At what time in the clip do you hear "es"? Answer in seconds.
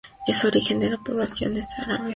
1.57-1.65